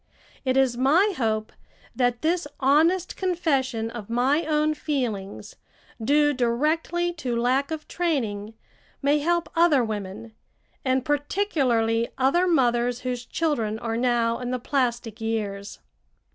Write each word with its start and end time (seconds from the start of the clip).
It 0.43 0.57
is 0.57 0.77
my 0.77 1.13
hope 1.15 1.51
that 1.95 2.23
this 2.23 2.47
honest 2.59 3.15
confession 3.15 3.91
of 3.91 4.09
my 4.09 4.47
own 4.47 4.73
feelings, 4.73 5.57
due 6.03 6.33
directly 6.33 7.13
to 7.13 7.35
lack 7.39 7.69
of 7.69 7.87
training, 7.87 8.55
may 9.03 9.19
help 9.19 9.47
other 9.55 9.83
women, 9.83 10.33
and 10.83 11.05
particularly 11.05 12.07
other 12.17 12.47
mothers 12.47 13.01
whose 13.01 13.25
children 13.27 13.77
are 13.77 13.95
now 13.95 14.39
in 14.39 14.49
the 14.49 14.57
plastic 14.57 15.21
years. 15.21 15.77